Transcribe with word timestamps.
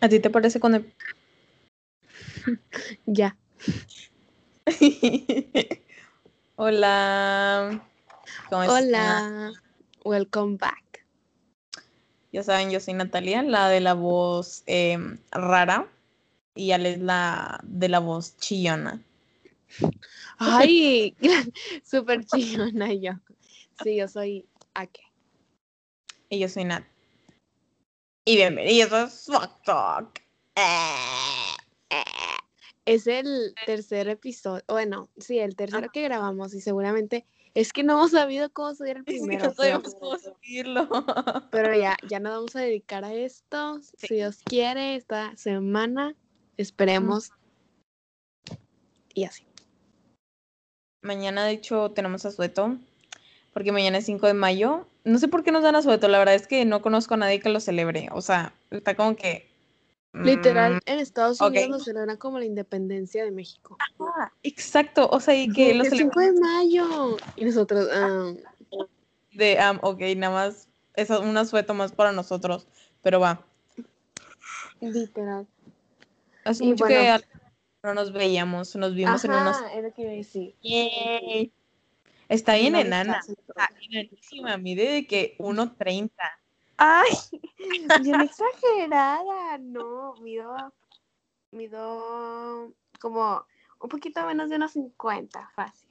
¿A 0.00 0.08
ti 0.08 0.20
te 0.20 0.30
parece 0.30 0.60
con 0.60 0.74
el... 0.74 0.92
ya. 3.06 3.36
Hola. 6.56 7.82
¿Cómo 8.50 8.62
Hola. 8.62 9.52
Welcome 10.04 10.58
back. 10.58 11.04
Ya 12.32 12.42
saben, 12.42 12.70
yo 12.70 12.80
soy 12.80 12.94
Natalia, 12.94 13.42
la 13.42 13.68
de 13.68 13.80
la 13.80 13.94
voz 13.94 14.62
em, 14.66 15.18
rara. 15.30 15.88
Y 16.54 16.72
Ale 16.72 16.92
es 16.92 17.00
la 17.00 17.60
de 17.62 17.88
la 17.88 17.98
voz 17.98 18.36
chillona. 18.38 19.02
Ay, 20.38 21.14
súper 21.84 22.24
chillona 22.24 22.92
yo. 22.92 23.12
Sí, 23.82 23.96
yo 23.96 24.08
soy 24.08 24.46
Ake. 24.74 25.02
Y 26.28 26.38
yo 26.38 26.48
soy 26.48 26.64
Nat. 26.64 26.84
Y 28.28 28.34
bienvenidos 28.34 28.92
a 28.92 29.06
Fuck 29.06 29.62
Talk. 29.62 30.20
Eh. 30.56 32.02
Es 32.84 33.06
el 33.06 33.54
tercer 33.66 34.08
episodio, 34.08 34.64
bueno, 34.66 35.08
sí, 35.16 35.38
el 35.38 35.54
tercero 35.54 35.90
que 35.92 36.02
grabamos 36.02 36.52
y 36.52 36.60
seguramente 36.60 37.24
es 37.54 37.72
que 37.72 37.84
no 37.84 37.92
hemos 37.92 38.10
sabido 38.10 38.50
cómo 38.50 38.74
subir 38.74 38.96
el 38.96 39.04
primero. 39.04 39.44
no 39.44 39.54
sabemos 39.54 39.94
cómo 39.94 40.18
subirlo. 40.18 40.88
Pero 41.52 41.78
ya, 41.78 41.96
ya 42.08 42.18
nos 42.18 42.32
vamos 42.32 42.56
a 42.56 42.62
dedicar 42.62 43.04
a 43.04 43.14
esto, 43.14 43.80
si 43.96 44.16
Dios 44.16 44.38
quiere, 44.44 44.96
esta 44.96 45.36
semana, 45.36 46.16
esperemos. 46.56 47.30
Y 49.14 49.22
así. 49.22 49.46
Mañana, 51.00 51.44
de 51.44 51.52
hecho, 51.52 51.92
tenemos 51.92 52.26
asueto, 52.26 52.76
porque 53.52 53.70
mañana 53.70 53.98
es 53.98 54.06
5 54.06 54.26
de 54.26 54.34
mayo. 54.34 54.88
No 55.06 55.20
sé 55.20 55.28
por 55.28 55.44
qué 55.44 55.52
nos 55.52 55.62
dan 55.62 55.76
asueto, 55.76 56.08
la 56.08 56.18
verdad 56.18 56.34
es 56.34 56.48
que 56.48 56.64
no 56.64 56.82
conozco 56.82 57.14
a 57.14 57.16
nadie 57.16 57.38
que 57.38 57.48
lo 57.48 57.60
celebre. 57.60 58.08
O 58.10 58.20
sea, 58.20 58.52
está 58.72 58.96
como 58.96 59.14
que. 59.14 59.48
Literal, 60.12 60.74
mm, 60.74 60.80
en 60.86 60.98
Estados 60.98 61.40
Unidos 61.40 61.68
lo 61.68 61.78
celebran 61.78 62.16
como 62.16 62.40
la 62.40 62.44
independencia 62.44 63.24
de 63.24 63.30
México. 63.30 63.76
Ah, 64.00 64.32
exacto, 64.42 65.08
o 65.12 65.20
sea, 65.20 65.36
y 65.36 65.48
que 65.52 65.74
los 65.74 65.88
5 65.88 66.20
de 66.20 66.32
mayo. 66.32 67.16
Y 67.36 67.44
nosotros. 67.44 67.86
Um... 67.86 68.36
De, 69.32 69.58
um, 69.70 69.78
ok, 69.82 70.00
nada 70.16 70.34
más. 70.34 70.68
Es 70.94 71.10
un 71.10 71.36
asueto 71.36 71.72
más 71.72 71.92
para 71.92 72.10
nosotros, 72.10 72.66
pero 73.02 73.20
va. 73.20 73.44
Literal. 74.80 75.46
Hace 76.44 76.64
mucho 76.64 76.84
que 76.84 77.16
no 77.84 77.94
nos 77.94 78.12
veíamos, 78.12 78.74
nos 78.74 78.92
vimos 78.92 79.24
en 79.24 79.30
unos. 79.30 79.56
es 79.72 79.84
lo 79.84 79.92
que 79.92 80.02
iba 80.02 80.10
a 80.10 80.14
decir. 80.14 80.54
Está 82.28 82.54
bien 82.54 82.74
enana. 82.74 83.20
Está 83.26 83.68
enanísima, 83.80 84.56
mide 84.56 84.90
de 84.90 85.06
que 85.06 85.36
1.30. 85.38 86.10
Ay, 86.76 87.10
bien 88.02 88.20
exagerada. 88.20 89.58
No, 89.58 90.14
mido, 90.16 90.72
mido 91.52 92.72
como 93.00 93.44
un 93.80 93.88
poquito 93.88 94.26
menos 94.26 94.50
de 94.50 94.56
unos 94.56 94.72
50, 94.72 95.50
fácil. 95.54 95.88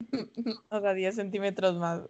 o 0.70 0.80
sea, 0.80 0.94
10 0.94 1.14
centímetros 1.14 1.76
más. 1.76 2.02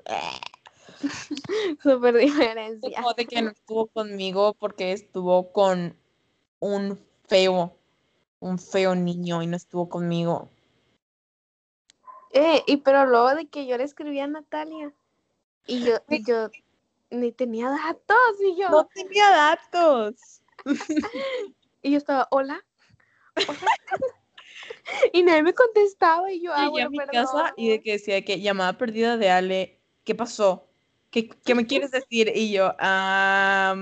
Súper 1.82 2.16
diferencia. 2.16 2.96
Como 2.96 3.14
de 3.14 3.26
que 3.26 3.42
no 3.42 3.50
estuvo 3.50 3.86
conmigo 3.86 4.54
porque 4.54 4.92
estuvo 4.92 5.52
con 5.52 5.96
un 6.60 6.98
feo, 7.26 7.76
un 8.40 8.58
feo 8.58 8.94
niño 8.94 9.42
y 9.42 9.46
no 9.46 9.56
estuvo 9.56 9.88
conmigo. 9.88 10.50
Eh, 12.34 12.64
y 12.66 12.78
pero 12.78 13.06
luego 13.06 13.32
de 13.36 13.46
que 13.46 13.64
yo 13.64 13.78
le 13.78 13.84
escribí 13.84 14.18
a 14.18 14.26
Natalia 14.26 14.92
y 15.66 15.84
yo, 15.84 15.98
yo 16.26 16.50
ni 17.10 17.30
tenía 17.30 17.70
datos 17.70 18.40
y 18.44 18.60
yo. 18.60 18.70
No 18.70 18.88
tenía 18.92 19.30
datos. 19.30 20.42
y 21.82 21.92
yo 21.92 21.98
estaba, 21.98 22.26
hola. 22.32 22.60
y 25.12 25.22
nadie 25.22 25.44
me 25.44 25.54
contestaba 25.54 26.32
y 26.32 26.42
yo, 26.42 26.52
ah, 26.52 26.66
a 26.66 26.90
mi 26.90 26.98
casa 26.98 27.54
y 27.56 27.68
de 27.68 27.80
que 27.80 27.92
decía 27.92 28.24
que 28.24 28.40
llamada 28.40 28.76
perdida 28.78 29.16
de 29.16 29.30
Ale, 29.30 29.78
¿qué 30.02 30.16
pasó? 30.16 30.66
¿Qué, 31.12 31.28
qué 31.28 31.54
me 31.54 31.66
quieres 31.66 31.90
decir? 31.92 32.32
Y 32.34 32.50
yo, 32.50 32.74
ah, 32.80 33.76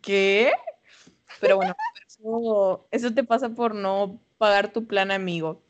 ¿qué? 0.00 0.52
Pero 1.40 1.56
bueno, 1.56 1.74
eso, 2.06 2.86
eso 2.92 3.12
te 3.12 3.24
pasa 3.24 3.48
por 3.48 3.74
no 3.74 4.20
pagar 4.38 4.72
tu 4.72 4.86
plan 4.86 5.10
amigo. 5.10 5.60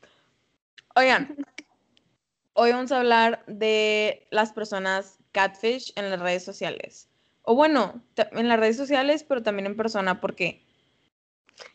Oigan, 0.95 1.35
Hoy 2.57 2.71
vamos 2.71 2.93
a 2.93 2.99
hablar 2.99 3.43
de 3.47 4.25
las 4.31 4.53
personas 4.53 5.19
catfish 5.33 5.91
en 5.97 6.09
las 6.09 6.21
redes 6.21 6.45
sociales. 6.45 7.09
O 7.41 7.53
bueno, 7.53 8.01
en 8.15 8.47
las 8.47 8.57
redes 8.57 8.77
sociales, 8.77 9.25
pero 9.25 9.43
también 9.43 9.65
en 9.65 9.75
persona, 9.75 10.21
porque... 10.21 10.63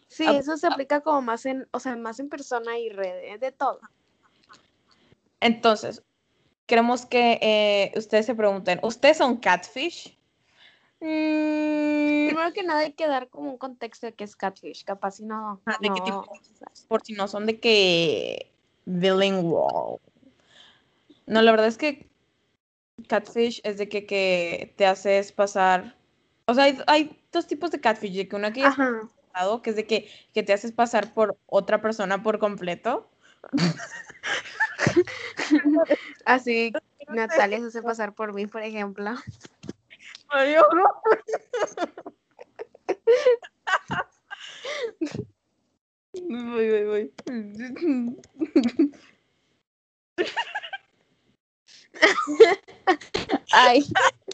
Sí, 0.08 0.24
eso 0.24 0.56
se 0.56 0.66
aplica 0.66 1.02
como 1.02 1.20
más 1.20 1.44
en, 1.44 1.68
o 1.70 1.80
sea, 1.80 1.96
más 1.96 2.18
en 2.18 2.30
persona 2.30 2.78
y 2.78 2.88
redes, 2.88 3.38
de 3.40 3.52
todo. 3.52 3.78
Entonces, 5.40 6.02
queremos 6.64 7.04
que 7.04 7.38
eh, 7.42 7.92
ustedes 7.98 8.24
se 8.24 8.34
pregunten, 8.34 8.80
¿ustedes 8.82 9.18
son 9.18 9.36
catfish? 9.36 10.16
Mm. 11.00 12.28
Primero 12.28 12.52
que 12.54 12.62
nada 12.62 12.80
hay 12.80 12.94
que 12.94 13.06
dar 13.06 13.28
como 13.28 13.50
un 13.50 13.58
contexto 13.58 14.06
de 14.06 14.14
qué 14.14 14.24
es 14.24 14.34
catfish, 14.34 14.84
capaz 14.84 15.16
si 15.16 15.24
no... 15.24 15.60
Ah, 15.66 15.76
¿De 15.78 15.90
qué 15.90 16.00
tipo? 16.00 16.24
Por 16.88 17.02
si 17.02 17.12
no 17.12 17.28
son 17.28 17.44
de 17.44 17.60
que 17.60 18.50
bilingual. 18.86 20.00
No, 21.30 21.40
la 21.42 21.52
verdad 21.52 21.68
es 21.68 21.78
que 21.78 22.10
catfish 23.06 23.60
es 23.62 23.78
de 23.78 23.88
que, 23.88 24.04
que 24.04 24.74
te 24.76 24.84
haces 24.84 25.30
pasar. 25.30 25.96
O 26.46 26.54
sea, 26.54 26.64
hay, 26.88 27.22
dos 27.30 27.46
tipos 27.46 27.70
de 27.70 27.80
catfish, 27.80 28.16
de 28.16 28.26
que 28.26 28.34
una 28.34 28.52
que 28.52 28.64
es 28.64 28.74
que 29.62 29.70
es 29.70 29.76
de 29.76 29.86
que, 29.86 30.10
que 30.34 30.42
te 30.42 30.52
haces 30.52 30.72
pasar 30.72 31.14
por 31.14 31.38
otra 31.46 31.80
persona 31.80 32.24
por 32.24 32.40
completo. 32.40 33.08
Así 36.24 36.72
Natalia 37.08 37.60
se 37.60 37.66
hace 37.66 37.82
pasar 37.82 38.12
por 38.12 38.32
mí, 38.32 38.48
por 38.48 38.62
ejemplo. 38.62 39.14
Adiós. 40.30 40.64
Voy, 46.12 46.68
voy, 46.70 46.84
voy. 46.84 47.12
Ay, 53.52 53.84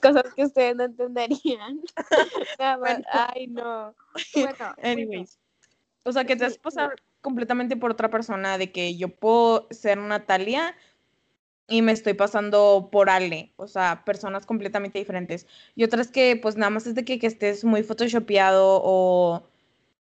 cosas 0.02 0.32
que 0.34 0.44
ustedes 0.44 0.76
no 0.76 0.84
entenderían. 0.84 1.80
ay, 3.12 3.46
no. 3.48 3.94
Bueno, 4.34 4.74
anyways. 4.82 5.38
O 6.04 6.12
sea, 6.12 6.24
que 6.24 6.36
te 6.36 6.44
has 6.44 6.58
pasado 6.58 6.90
completamente 7.20 7.76
por 7.76 7.90
otra 7.90 8.10
persona, 8.10 8.58
de 8.58 8.70
que 8.70 8.96
yo 8.96 9.08
puedo 9.08 9.66
ser 9.70 9.98
Natalia 9.98 10.76
y 11.68 11.82
me 11.82 11.92
estoy 11.92 12.14
pasando 12.14 12.88
por 12.92 13.10
Ale, 13.10 13.52
o 13.56 13.66
sea, 13.66 14.04
personas 14.04 14.46
completamente 14.46 14.98
diferentes. 14.98 15.46
Y 15.74 15.82
otras 15.84 16.08
que, 16.10 16.38
pues 16.40 16.56
nada 16.56 16.70
más 16.70 16.86
es 16.86 16.94
de 16.94 17.04
que, 17.04 17.18
que 17.18 17.26
estés 17.26 17.64
muy 17.64 17.82
photoshopeado 17.82 18.80
o... 18.84 19.48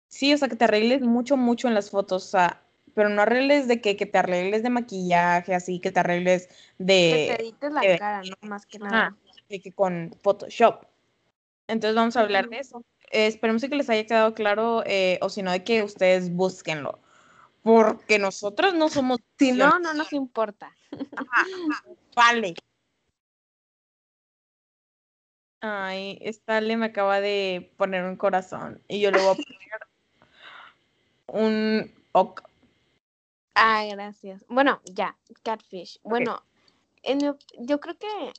Sí, 0.07 0.33
o 0.33 0.37
sea, 0.37 0.47
que 0.47 0.55
te 0.55 0.63
arregles 0.65 1.01
mucho, 1.01 1.37
mucho 1.37 1.67
en 1.67 1.73
las 1.75 1.91
fotos, 1.91 2.25
o 2.25 2.29
sea, 2.29 2.63
pero 2.99 3.07
no 3.07 3.21
arregles 3.21 3.69
de 3.69 3.79
que, 3.79 3.95
que 3.95 4.05
te 4.05 4.17
arregles 4.17 4.61
de 4.61 4.69
maquillaje, 4.69 5.55
así, 5.55 5.79
que 5.79 5.89
te 5.89 6.01
arregles 6.01 6.49
de... 6.79 7.29
Que 7.29 7.33
te 7.37 7.41
edites 7.43 7.71
la 7.71 7.97
cara, 7.97 8.21
¿no? 8.23 8.49
Más 8.49 8.65
que 8.65 8.77
nada. 8.77 9.15
de 9.47 9.61
que 9.61 9.71
con 9.71 10.13
Photoshop. 10.21 10.83
Entonces 11.67 11.95
vamos 11.95 12.17
a 12.17 12.19
hablar 12.19 12.49
de 12.49 12.59
eso. 12.59 12.83
esperemos 13.09 13.61
que 13.61 13.73
les 13.73 13.89
haya 13.89 14.05
quedado 14.05 14.33
claro, 14.33 14.83
eh, 14.85 15.17
o 15.21 15.29
si 15.29 15.41
no, 15.41 15.53
de 15.53 15.63
que 15.63 15.81
ustedes 15.81 16.29
búsquenlo. 16.35 16.99
Porque 17.63 18.19
nosotros 18.19 18.73
no 18.73 18.89
somos... 18.89 19.19
Si 19.37 19.53
no, 19.53 19.79
no 19.79 19.93
nos 19.93 20.11
importa. 20.11 20.75
Vale. 22.17 22.53
Ay, 25.61 26.19
esta 26.21 26.59
le 26.59 26.75
me 26.75 26.87
acaba 26.87 27.21
de 27.21 27.71
poner 27.77 28.03
un 28.03 28.17
corazón 28.17 28.83
y 28.89 28.99
yo 28.99 29.09
le 29.09 29.19
voy 29.19 29.29
a 29.29 29.35
poner 29.35 29.87
un 31.27 31.99
Ah, 33.61 33.83
gracias. 33.91 34.45
Bueno, 34.47 34.79
ya, 34.85 35.17
catfish. 35.43 35.99
Bueno, 36.03 36.41
yo 37.59 37.79
creo 37.81 37.97
que 37.97 38.31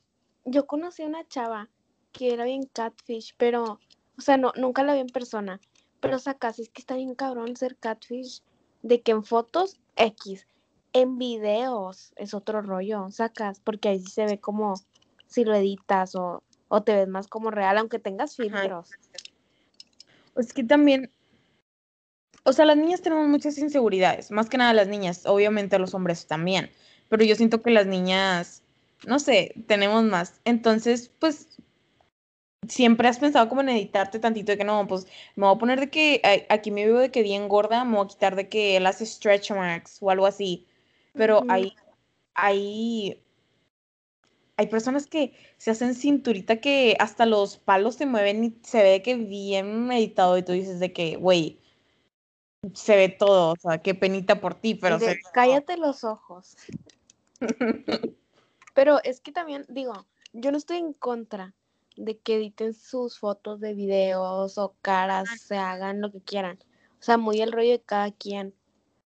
yo 0.45 0.65
conocí 0.65 1.03
a 1.03 1.05
una 1.05 1.27
chava 1.27 1.69
que 2.11 2.33
era 2.33 2.45
bien 2.45 2.63
catfish, 2.63 3.35
pero, 3.37 3.79
o 4.17 4.21
sea, 4.21 4.37
no, 4.37 4.51
nunca 4.55 4.83
la 4.83 4.95
vi 4.95 4.99
en 5.01 5.07
persona. 5.07 5.59
Pero 5.99 6.17
sacas, 6.17 6.57
es 6.57 6.69
que 6.69 6.81
está 6.81 6.95
bien 6.95 7.13
cabrón 7.13 7.55
ser 7.55 7.75
catfish, 7.75 8.41
de 8.81 9.01
que 9.01 9.11
en 9.11 9.23
fotos 9.23 9.79
X, 9.95 10.47
en 10.93 11.19
videos 11.19 12.13
es 12.15 12.33
otro 12.33 12.63
rollo, 12.63 13.11
sacas, 13.11 13.59
porque 13.59 13.89
ahí 13.89 13.99
sí 13.99 14.09
se 14.11 14.25
ve 14.25 14.39
como 14.39 14.73
si 15.27 15.43
lo 15.45 15.53
editas 15.53 16.15
o, 16.15 16.41
o 16.67 16.81
te 16.81 16.95
ves 16.95 17.07
más 17.07 17.27
como 17.27 17.51
real, 17.51 17.77
aunque 17.77 17.99
tengas 17.99 18.35
filtros. 18.35 18.89
Es 20.35 20.51
que 20.51 20.63
también 20.63 21.11
o 22.43 22.53
sea, 22.53 22.65
las 22.65 22.77
niñas 22.77 23.01
tenemos 23.01 23.27
muchas 23.27 23.57
inseguridades, 23.57 24.31
más 24.31 24.49
que 24.49 24.57
nada 24.57 24.73
las 24.73 24.87
niñas, 24.87 25.25
obviamente 25.25 25.77
los 25.79 25.93
hombres 25.93 26.25
también, 26.27 26.71
pero 27.09 27.23
yo 27.23 27.35
siento 27.35 27.61
que 27.61 27.71
las 27.71 27.85
niñas, 27.85 28.63
no 29.05 29.19
sé, 29.19 29.53
tenemos 29.67 30.03
más. 30.03 30.39
Entonces, 30.45 31.11
pues, 31.19 31.47
siempre 32.67 33.07
has 33.07 33.19
pensado 33.19 33.49
como 33.49 33.61
en 33.61 33.69
editarte 33.69 34.19
tantito 34.19 34.51
de 34.51 34.57
que 34.57 34.63
no, 34.63 34.87
pues 34.87 35.05
me 35.35 35.45
voy 35.45 35.55
a 35.55 35.59
poner 35.59 35.79
de 35.79 35.89
que 35.89 36.45
aquí 36.49 36.71
me 36.71 36.85
veo 36.85 36.99
de 36.99 37.11
que 37.11 37.23
bien 37.23 37.47
gorda, 37.47 37.83
me 37.83 37.97
voy 37.97 38.05
a 38.05 38.07
quitar 38.07 38.35
de 38.35 38.49
que 38.49 38.79
las 38.79 38.99
stretch 38.99 39.51
marks 39.51 39.97
o 40.01 40.09
algo 40.09 40.25
así. 40.25 40.65
Pero 41.13 41.43
hay, 41.49 41.75
hay, 42.35 43.21
hay 44.55 44.67
personas 44.67 45.07
que 45.07 45.33
se 45.57 45.71
hacen 45.71 45.95
cinturita 45.95 46.61
que 46.61 46.95
hasta 46.99 47.25
los 47.25 47.57
palos 47.57 47.95
se 47.95 48.05
mueven 48.05 48.43
y 48.43 48.55
se 48.63 48.81
ve 48.83 49.01
que 49.01 49.15
bien 49.15 49.87
meditado 49.87 50.37
y 50.37 50.43
tú 50.43 50.53
dices 50.53 50.79
de 50.79 50.93
que, 50.93 51.17
güey, 51.17 51.60
se 52.73 52.95
ve 52.95 53.09
todo, 53.09 53.53
o 53.53 53.55
sea, 53.55 53.79
qué 53.79 53.95
penita 53.95 54.39
por 54.39 54.55
ti, 54.55 54.75
pero 54.75 54.99
cállate 55.33 55.77
los 55.77 56.03
ojos. 56.03 56.55
pero 58.75 58.99
es 59.03 59.19
que 59.19 59.31
también 59.31 59.65
digo, 59.67 60.05
yo 60.33 60.51
no 60.51 60.57
estoy 60.57 60.77
en 60.77 60.93
contra 60.93 61.53
de 61.97 62.17
que 62.19 62.35
editen 62.35 62.73
sus 62.73 63.19
fotos 63.19 63.59
de 63.59 63.73
videos 63.73 64.57
o 64.57 64.75
caras, 64.81 65.27
se 65.41 65.57
hagan 65.57 66.01
lo 66.01 66.11
que 66.11 66.21
quieran. 66.21 66.59
O 66.99 67.03
sea, 67.03 67.17
muy 67.17 67.41
el 67.41 67.51
rollo 67.51 67.71
de 67.71 67.81
cada 67.81 68.11
quien. 68.11 68.53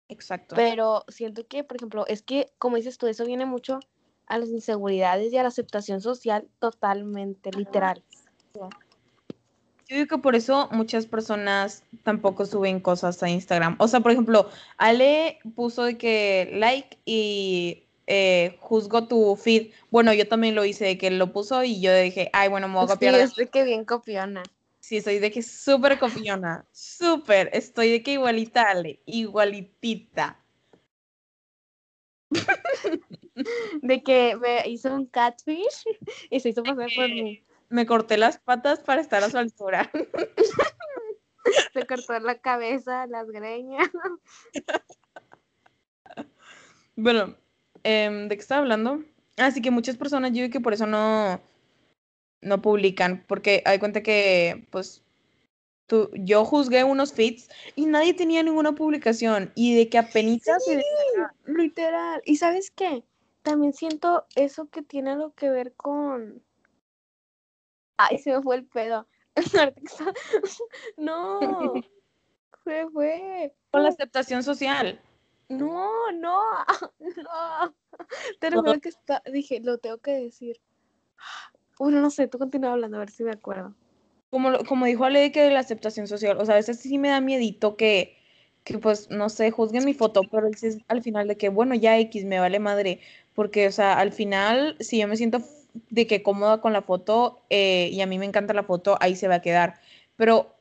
Exacto. 0.08 0.56
Pero 0.56 1.04
siento 1.10 1.46
que, 1.46 1.64
por 1.64 1.78
ejemplo, 1.78 2.06
es 2.08 2.22
que, 2.22 2.52
como 2.58 2.78
dices 2.78 2.98
tú, 2.98 3.08
eso 3.08 3.26
viene 3.26 3.46
mucho 3.46 3.80
a 4.28 4.38
las 4.38 4.50
inseguridades 4.50 5.32
y 5.32 5.38
a 5.38 5.44
la 5.44 5.50
aceptación 5.50 6.02
social 6.02 6.48
totalmente, 6.60 7.52
literal. 7.52 8.02
Yo 9.92 9.98
digo 9.98 10.08
que 10.08 10.22
por 10.22 10.36
eso 10.38 10.70
muchas 10.72 11.06
personas 11.06 11.84
tampoco 12.04 12.46
suben 12.46 12.80
cosas 12.80 13.22
a 13.24 13.30
Instagram. 13.30 13.76
O 13.78 13.90
sea, 13.90 14.00
por 14.00 14.14
ejemplo, 14.14 14.50
Ale 14.78 15.40
puso 15.54 15.84
de 15.84 15.98
que 15.98 16.50
like 16.54 16.98
y 17.04 17.84
eh, 18.08 18.56
juzgo 18.62 19.10
tu 19.10 19.36
feed. 19.36 19.74
Bueno, 19.90 20.14
yo 20.14 20.26
también 20.30 20.56
lo 20.56 20.64
hice, 20.64 20.86
de 20.86 20.98
que 20.98 21.12
lo 21.12 21.34
puso 21.34 21.62
y 21.66 21.82
yo 21.82 21.94
dije, 21.94 22.30
ay, 22.32 22.48
bueno, 22.48 22.70
me 22.70 22.76
voy 22.76 22.86
a 22.86 22.88
copiar. 22.88 23.16
Sí, 23.16 23.20
estoy 23.20 23.48
que 23.48 23.66
bien 23.66 23.84
copiona. 23.84 24.44
Sí, 24.80 25.02
soy 25.02 25.20
de 25.20 25.30
que 25.30 25.44
súper 25.44 26.00
copiona. 26.00 26.66
Súper. 26.72 27.50
Estoy 27.52 27.92
de 27.92 28.02
que 28.02 28.14
igualita, 28.14 28.70
Ale. 28.70 29.02
Igualitita. 29.06 30.40
de 33.82 34.04
que 34.04 34.38
me 34.38 34.70
hizo 34.70 34.96
un 34.96 35.06
catfish 35.06 35.84
y 36.30 36.40
se 36.40 36.48
hizo 36.48 36.64
pasar 36.64 36.88
por 36.96 37.10
mí 37.10 37.44
me 37.72 37.86
corté 37.86 38.18
las 38.18 38.38
patas 38.38 38.80
para 38.80 39.02
estar 39.02 39.24
a 39.24 39.30
su 39.30 39.38
altura. 39.38 39.90
Se 41.74 41.88
cortó 41.88 42.20
la 42.20 42.40
cabeza, 42.40 43.08
las 43.08 43.28
greñas. 43.30 43.90
Bueno, 46.98 47.36
em, 47.84 48.28
¿de 48.28 48.36
qué 48.36 48.42
estaba 48.42 48.62
hablando? 48.62 49.02
Así 49.38 49.62
que 49.62 49.72
muchas 49.72 49.96
personas, 49.96 50.32
yo 50.32 50.42
digo 50.42 50.52
que 50.52 50.60
por 50.60 50.74
eso 50.74 50.86
no, 50.86 51.42
no 52.42 52.62
publican, 52.62 53.24
porque 53.28 53.64
hay 53.66 53.80
cuenta 53.80 54.04
que, 54.04 54.68
pues, 54.70 55.02
tú, 55.88 56.12
yo 56.14 56.44
juzgué 56.46 56.84
unos 56.84 57.14
feeds 57.14 57.50
y 57.76 57.86
nadie 57.86 58.14
tenía 58.14 58.44
ninguna 58.44 58.74
publicación 58.74 59.52
y 59.56 59.76
de 59.76 59.90
que 59.90 59.98
apenas... 59.98 60.42
Sí, 60.44 60.80
literal. 61.46 62.22
¿Y 62.26 62.36
sabes 62.36 62.70
qué? 62.72 63.04
También 63.42 63.74
siento 63.74 64.26
eso 64.36 64.70
que 64.70 64.84
tiene 64.84 65.12
algo 65.12 65.34
que 65.34 65.50
ver 65.50 65.74
con 65.74 66.44
Ay, 68.10 68.18
se 68.18 68.34
me 68.34 68.42
fue 68.42 68.56
el 68.56 68.66
pedo. 68.66 69.08
no, 70.98 71.74
se 72.64 72.88
fue. 72.90 73.54
Con 73.72 73.84
la 73.84 73.90
aceptación 73.90 74.44
social. 74.44 75.00
No, 75.50 76.12
no, 76.14 76.42
no. 77.00 77.76
Te 78.40 78.50
recuerdo 78.50 78.80
que 78.80 78.90
está, 78.90 79.22
dije, 79.32 79.60
lo 79.62 79.78
tengo 79.78 79.98
que 79.98 80.12
decir. 80.12 80.60
Bueno, 81.78 82.00
no 82.00 82.10
sé, 82.10 82.28
tú 82.28 82.38
continúa 82.38 82.74
hablando, 82.74 82.98
a 82.98 83.02
ver 83.02 83.10
si 83.10 83.24
me 83.24 83.32
acuerdo. 83.32 83.74
Como, 84.30 84.60
como 84.68 84.86
dijo 84.86 85.04
Ale 85.04 85.32
que 85.32 85.42
de 85.42 85.52
la 85.52 85.60
aceptación 85.60 86.08
social, 86.08 86.38
o 86.40 86.46
sea, 86.46 86.56
a 86.56 86.58
veces 86.58 86.80
sí 86.80 86.98
me 86.98 87.10
da 87.10 87.20
miedito 87.20 87.76
que, 87.76 88.18
que 88.64 88.78
pues, 88.78 89.10
no 89.10 89.28
sé, 89.28 89.52
juzguen 89.52 89.84
mi 89.84 89.94
foto, 89.94 90.22
pero 90.32 90.50
al 90.88 91.04
final 91.04 91.28
de 91.28 91.36
que, 91.36 91.50
bueno, 91.50 91.76
ya 91.76 92.00
X, 92.00 92.24
me 92.24 92.40
vale 92.40 92.60
madre, 92.60 93.02
porque, 93.36 93.68
o 93.68 93.72
sea, 93.72 94.00
al 94.00 94.14
final, 94.14 94.78
si 94.80 95.00
yo 95.00 95.08
me 95.08 95.18
siento 95.18 95.42
de 95.74 96.08
que 96.08 96.24
cómoda 96.24 96.62
con 96.62 96.74
la 96.74 96.82
foto 96.82 97.42
eh, 97.50 97.90
y 97.92 98.02
a 98.02 98.08
mí 98.08 98.18
me 98.20 98.26
encanta 98.26 98.54
la 98.54 98.64
foto, 98.64 98.98
ahí 99.00 99.16
se 99.16 99.28
va 99.28 99.36
a 99.36 99.42
quedar. 99.42 99.80
Pero 100.16 100.56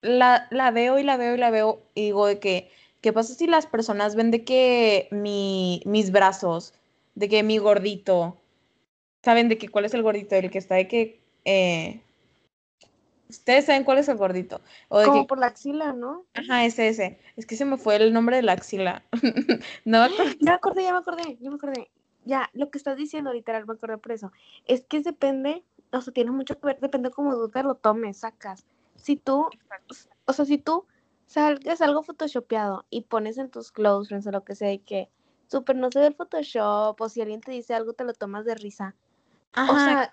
la, 0.00 0.46
la, 0.50 0.70
veo 0.70 0.98
y 0.98 1.02
la 1.02 1.16
veo 1.16 1.34
y 1.34 1.38
la 1.38 1.50
veo 1.50 1.82
y 1.94 2.02
digo 2.06 2.26
de 2.26 2.38
que, 2.38 2.70
¿qué 3.00 3.12
pasa 3.12 3.34
si 3.34 3.46
las 3.46 3.66
personas 3.66 4.14
ven 4.16 4.30
de 4.30 4.44
que 4.44 5.08
mi, 5.10 5.82
mis 5.84 6.10
brazos, 6.10 6.74
de 7.14 7.28
que 7.28 7.42
mi 7.42 7.58
gordito, 7.58 8.36
saben 9.22 9.48
de 9.48 9.58
que 9.58 9.68
cuál 9.68 9.84
es 9.84 9.94
el 9.94 10.02
gordito, 10.02 10.34
el 10.36 10.50
que 10.50 10.58
está 10.58 10.76
de 10.76 10.88
que... 10.88 11.20
Eh, 11.44 12.00
Ustedes 13.26 13.64
saben 13.64 13.84
cuál 13.84 13.98
es 13.98 14.06
el 14.08 14.16
gordito. 14.16 14.60
O 14.88 15.02
Como 15.02 15.26
por 15.26 15.38
la 15.38 15.46
axila, 15.46 15.92
¿no? 15.92 16.24
Ajá, 16.34 16.66
ese, 16.66 16.88
ese. 16.88 17.18
Es 17.36 17.46
que 17.46 17.56
se 17.56 17.64
me 17.64 17.78
fue 17.78 17.96
el 17.96 18.12
nombre 18.12 18.36
de 18.36 18.42
la 18.42 18.52
axila. 18.52 19.02
no 19.84 20.02
me 20.02 20.14
Ya 20.14 20.24
me 20.40 20.50
acordé, 20.52 20.84
ya 20.84 20.92
me 20.92 20.98
acordé, 20.98 21.38
ya 21.40 21.50
me 21.50 21.56
acordé 21.56 21.88
ya, 22.24 22.50
lo 22.52 22.70
que 22.70 22.78
estás 22.78 22.96
diciendo, 22.96 23.32
literal, 23.32 23.66
me 23.66 23.74
acuerdo 23.74 23.98
por 23.98 24.12
eso, 24.12 24.32
es 24.66 24.84
que 24.84 25.00
depende, 25.00 25.64
o 25.92 26.00
sea, 26.00 26.12
tiene 26.12 26.30
mucho 26.30 26.58
que 26.58 26.66
ver, 26.66 26.80
depende 26.80 27.10
cómo 27.10 27.34
tú 27.34 27.48
te 27.48 27.62
lo 27.62 27.74
tomes, 27.74 28.18
sacas. 28.18 28.66
Si 28.96 29.16
tú, 29.16 29.48
o 30.24 30.32
sea, 30.32 30.44
si 30.44 30.58
tú 30.58 30.86
salgas 31.26 31.80
algo 31.80 32.02
photoshopeado 32.02 32.84
y 32.90 33.02
pones 33.02 33.38
en 33.38 33.50
tus 33.50 33.72
close 33.72 34.08
friends 34.08 34.26
o 34.26 34.30
lo 34.30 34.44
que 34.44 34.54
sea, 34.54 34.72
y 34.72 34.78
que 34.78 35.10
súper 35.46 35.76
no 35.76 35.90
se 35.90 36.00
ve 36.00 36.06
el 36.06 36.14
Photoshop, 36.14 37.00
o 37.00 37.08
si 37.08 37.20
alguien 37.20 37.40
te 37.40 37.52
dice 37.52 37.74
algo, 37.74 37.92
te 37.92 38.04
lo 38.04 38.14
tomas 38.14 38.44
de 38.44 38.54
risa. 38.54 38.94
O 39.56 39.78
sea, 39.78 40.12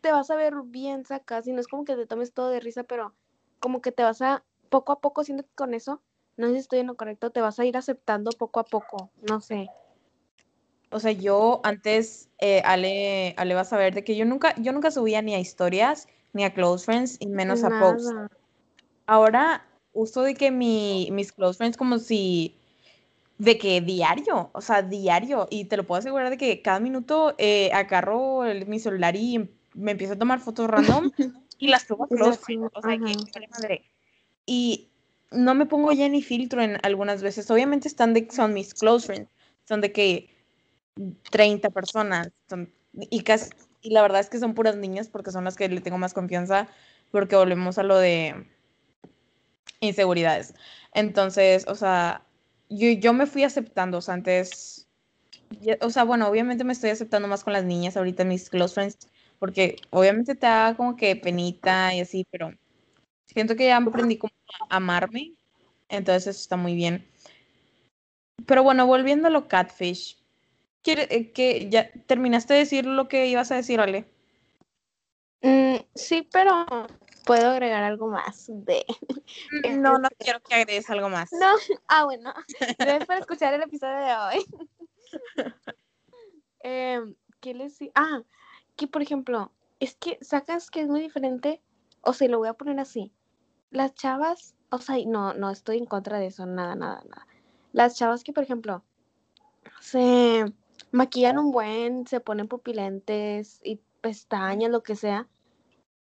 te 0.00 0.12
vas 0.12 0.30
a 0.30 0.36
ver 0.36 0.54
bien, 0.64 1.04
sacas, 1.04 1.46
y 1.46 1.52
no 1.52 1.60
es 1.60 1.68
como 1.68 1.84
que 1.84 1.96
te 1.96 2.06
tomes 2.06 2.32
todo 2.32 2.50
de 2.50 2.60
risa, 2.60 2.84
pero 2.84 3.12
como 3.58 3.80
que 3.80 3.92
te 3.92 4.02
vas 4.02 4.22
a, 4.22 4.44
poco 4.68 4.92
a 4.92 5.00
poco, 5.00 5.24
siento 5.24 5.44
que 5.44 5.54
con 5.54 5.74
eso, 5.74 6.00
no 6.36 6.46
sé 6.48 6.52
si 6.52 6.58
estoy 6.58 6.78
en 6.80 6.86
lo 6.86 6.96
correcto, 6.96 7.30
te 7.30 7.40
vas 7.40 7.58
a 7.58 7.64
ir 7.64 7.76
aceptando 7.76 8.30
poco 8.30 8.60
a 8.60 8.64
poco, 8.64 9.10
no 9.28 9.40
sé. 9.40 9.68
O 10.96 10.98
sea, 10.98 11.12
yo 11.12 11.60
antes, 11.62 12.30
eh, 12.38 12.62
Ale, 12.64 13.34
Ale 13.36 13.54
va 13.54 13.60
a 13.60 13.64
saber 13.66 13.94
de 13.94 14.02
que 14.02 14.16
yo 14.16 14.24
nunca, 14.24 14.54
yo 14.56 14.72
nunca 14.72 14.90
subía 14.90 15.20
ni 15.20 15.34
a 15.34 15.38
historias, 15.38 16.08
ni 16.32 16.42
a 16.42 16.54
close 16.54 16.86
friends, 16.86 17.18
y 17.20 17.26
menos 17.26 17.64
a 17.64 17.68
posts. 17.68 18.14
Ahora 19.04 19.66
uso 19.92 20.22
de 20.22 20.32
que 20.34 20.50
mi, 20.50 21.10
mis 21.12 21.32
close 21.32 21.58
friends 21.58 21.76
como 21.76 21.98
si, 21.98 22.56
de 23.36 23.58
que 23.58 23.82
diario, 23.82 24.48
o 24.54 24.62
sea, 24.62 24.80
diario, 24.80 25.46
y 25.50 25.66
te 25.66 25.76
lo 25.76 25.84
puedo 25.86 25.98
asegurar 25.98 26.30
de 26.30 26.38
que 26.38 26.62
cada 26.62 26.80
minuto 26.80 27.34
eh, 27.36 27.70
agarro 27.74 28.44
mi 28.66 28.78
celular 28.78 29.16
y 29.16 29.50
me 29.74 29.90
empiezo 29.90 30.14
a 30.14 30.18
tomar 30.18 30.40
fotos 30.40 30.66
random 30.66 31.10
y 31.58 31.68
las 31.68 31.82
subo 31.82 32.04
a 32.04 32.08
close 32.08 32.38
friends, 32.38 32.70
o 32.72 32.80
sea, 32.80 32.96
que 32.96 33.48
madre. 33.50 33.84
Y 34.46 34.88
no 35.30 35.54
me 35.54 35.66
pongo 35.66 35.92
ya 35.92 36.08
ni 36.08 36.22
filtro 36.22 36.62
en 36.62 36.78
algunas 36.82 37.22
veces, 37.22 37.50
obviamente 37.50 37.86
están 37.86 38.14
de, 38.14 38.26
son 38.30 38.54
mis 38.54 38.72
close 38.72 39.08
friends, 39.08 39.30
son 39.66 39.82
de 39.82 39.92
que 39.92 40.34
30 41.30 41.70
personas. 41.70 42.30
y, 42.94 43.22
casi, 43.22 43.50
y 43.82 43.90
la 43.90 44.02
verdad 44.02 44.20
es 44.20 44.30
que 44.30 44.38
son 44.38 44.54
puras 44.54 44.76
niñas 44.76 45.08
porque 45.08 45.30
son 45.30 45.44
las 45.44 45.56
que 45.56 45.68
le 45.68 45.80
tengo 45.80 45.98
más 45.98 46.14
confianza 46.14 46.68
porque 47.10 47.36
volvemos 47.36 47.78
a 47.78 47.82
lo 47.82 47.98
de 47.98 48.46
inseguridades. 49.80 50.54
Entonces, 50.92 51.66
o 51.68 51.74
sea, 51.74 52.24
yo, 52.68 52.90
yo 52.90 53.12
me 53.12 53.26
fui 53.26 53.44
aceptando, 53.44 53.98
o 53.98 54.10
antes, 54.10 54.88
o 55.80 55.90
sea, 55.90 56.04
bueno, 56.04 56.28
obviamente 56.28 56.64
me 56.64 56.72
estoy 56.72 56.90
aceptando 56.90 57.28
más 57.28 57.44
con 57.44 57.52
las 57.52 57.64
niñas 57.64 57.96
ahorita, 57.96 58.24
mis 58.24 58.50
close 58.50 58.74
friends, 58.74 59.08
porque 59.38 59.76
obviamente 59.90 60.34
te 60.34 60.46
da 60.46 60.74
como 60.76 60.96
que 60.96 61.14
penita 61.16 61.94
y 61.94 62.00
así, 62.00 62.26
pero 62.30 62.52
siento 63.26 63.56
que 63.56 63.66
ya 63.66 63.76
aprendí 63.76 64.18
como 64.18 64.32
a 64.70 64.76
amarme, 64.76 65.34
entonces 65.88 66.26
eso 66.28 66.40
está 66.40 66.56
muy 66.56 66.74
bien. 66.74 67.06
Pero 68.46 68.62
bueno, 68.62 68.86
volviendo 68.86 69.28
a 69.28 69.30
lo 69.30 69.48
catfish, 69.48 70.18
eh, 70.92 71.32
que 71.32 71.68
ya 71.68 71.90
terminaste 72.06 72.54
de 72.54 72.60
decir 72.60 72.86
lo 72.86 73.08
que 73.08 73.26
ibas 73.26 73.50
a 73.50 73.56
decir, 73.56 73.80
Ale? 73.80 74.06
Mm, 75.42 75.76
sí, 75.94 76.28
pero 76.32 76.66
puedo 77.24 77.50
agregar 77.50 77.82
algo 77.82 78.08
más 78.08 78.46
de... 78.48 78.84
Mm, 79.64 79.80
no, 79.82 79.98
no 79.98 80.08
quiero 80.18 80.40
que 80.40 80.54
agregues 80.54 80.88
algo 80.90 81.08
más. 81.08 81.30
No, 81.32 81.46
ah, 81.88 82.04
bueno. 82.04 82.32
Gracias 82.78 83.06
por 83.06 83.16
escuchar 83.16 83.54
el 83.54 83.62
episodio 83.62 83.96
de 83.96 84.14
hoy. 84.14 84.44
Em, 86.60 87.14
¿Qué 87.40 87.54
les 87.54 87.78
Ah, 87.94 88.22
que 88.74 88.88
por 88.88 89.00
ejemplo, 89.00 89.52
es 89.78 89.94
que 89.94 90.18
sacas 90.20 90.68
que 90.68 90.80
es 90.80 90.88
muy 90.88 91.00
diferente, 91.00 91.62
o 92.00 92.12
sea, 92.12 92.28
lo 92.28 92.38
voy 92.38 92.48
a 92.48 92.54
poner 92.54 92.80
así. 92.80 93.12
Las 93.70 93.94
chavas, 93.94 94.56
o 94.70 94.78
sea, 94.78 94.96
no, 95.06 95.32
no 95.34 95.50
estoy 95.50 95.78
en 95.78 95.86
contra 95.86 96.18
de 96.18 96.26
eso, 96.26 96.44
nada, 96.44 96.74
nada, 96.74 97.04
nada. 97.08 97.26
Las 97.72 97.96
chavas 97.96 98.24
que, 98.24 98.32
por 98.32 98.42
ejemplo, 98.42 98.82
se 99.80 100.52
maquillan 100.92 101.38
un 101.38 101.50
buen, 101.50 102.06
se 102.06 102.20
ponen 102.20 102.48
pupilentes 102.48 103.60
y 103.62 103.80
pestañas, 104.00 104.70
lo 104.70 104.82
que 104.82 104.96
sea. 104.96 105.28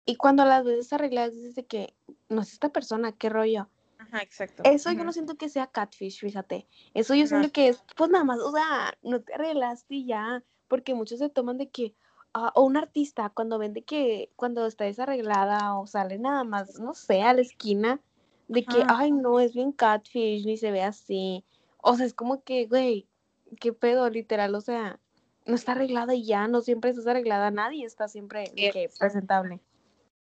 Y 0.06 0.16
cuando 0.16 0.46
las 0.46 0.64
ves 0.66 0.92
arregladas, 0.92 1.34
dices 1.34 1.56
de 1.56 1.66
que 1.66 1.96
no 2.30 2.42
es 2.42 2.52
esta 2.54 2.70
persona, 2.70 3.14
qué 3.14 3.30
rollo. 3.30 3.70
Ajá, 3.98 4.22
exacto. 4.22 4.64
Eso 4.66 4.92
yo 4.92 5.04
no 5.04 5.14
siento 5.14 5.36
que 5.36 5.48
sea 5.48 5.68
catfish, 5.68 6.20
fíjate. 6.20 6.68
Eso 6.94 7.16
yo 7.16 7.26
siento 7.26 7.52
que 7.52 7.70
es, 7.70 7.84
pues 7.96 8.10
nada 8.10 8.26
más, 8.26 8.40
o 8.40 8.52
sea, 8.52 8.94
no 9.02 9.22
te 9.22 9.34
arreglaste 9.34 9.96
y 9.96 10.06
ya. 10.06 10.44
Porque 10.68 10.94
muchos 10.94 11.20
se 11.20 11.30
toman 11.30 11.58
de 11.58 11.70
que, 11.70 11.96
ah, 12.34 12.52
o 12.56 12.64
un 12.64 12.76
artista 12.76 13.30
cuando 13.30 13.60
ven 13.60 13.74
de 13.74 13.84
que 13.84 14.32
cuando 14.36 14.66
está 14.66 14.84
desarreglada 14.84 15.78
o 15.80 15.88
sale 15.88 16.18
nada 16.18 16.44
más, 16.44 16.80
no 16.80 16.94
sé, 16.94 17.22
a 17.22 17.34
la 17.34 17.42
esquina, 17.42 18.02
de 18.48 18.66
que, 18.66 18.84
ay, 18.88 19.12
no, 19.12 19.40
es 19.40 19.54
bien 19.54 19.72
catfish, 19.72 20.46
ni 20.46 20.58
se 20.58 20.72
ve 20.72 20.82
así. 20.82 21.46
O 21.78 21.96
sea, 21.96 22.06
es 22.06 22.14
como 22.14 22.44
que, 22.44 22.66
güey, 22.66 23.08
qué 23.56 23.74
pedo, 23.74 24.10
literal, 24.10 24.56
o 24.56 24.62
sea, 24.62 25.00
no 25.46 25.56
está 25.56 25.74
arreglada 25.74 26.16
y 26.16 26.26
ya, 26.26 26.48
no 26.48 26.62
siempre 26.62 26.92
estás 26.92 27.08
arreglada, 27.08 27.52
nadie 27.52 27.86
está 27.86 28.08
siempre 28.08 28.46
que 28.56 28.90
presentable. 29.00 29.60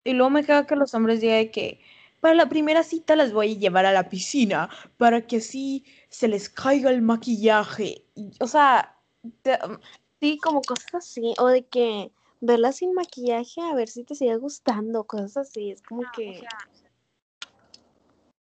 Y 0.04 0.14
luego 0.14 0.30
me 0.30 0.46
caga 0.46 0.68
que 0.68 0.76
los 0.76 0.94
hombres 0.94 1.22
digan 1.22 1.50
que 1.50 1.80
para 2.22 2.36
la 2.36 2.50
primera 2.50 2.84
cita 2.84 3.16
las 3.16 3.34
voy 3.34 3.54
a 3.54 3.58
llevar 3.58 3.86
a 3.86 3.94
la 3.94 4.10
piscina 4.10 4.70
para 4.98 5.26
que 5.26 5.38
así 5.38 5.84
se 6.10 6.28
les 6.28 6.50
caiga 6.50 6.90
el 6.92 7.02
maquillaje. 7.02 8.04
Y, 8.16 8.32
o 8.40 8.48
sea, 8.48 8.98
te- 9.42 9.60
Sí, 10.20 10.38
como 10.40 10.62
cosas 10.62 10.96
así, 10.96 11.34
o 11.38 11.48
de 11.48 11.66
que 11.66 12.12
verla 12.42 12.72
sin 12.72 12.94
maquillaje 12.94 13.62
a 13.62 13.76
ver 13.76 13.90
si 13.90 14.04
te 14.04 14.16
sigue 14.16 14.38
gustando, 14.38 15.04
cosas 15.04 15.38
así, 15.38 15.72
es 15.72 15.82
como 15.82 16.04
que... 16.16 16.42